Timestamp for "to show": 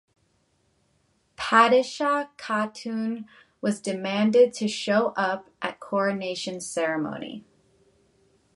4.55-5.09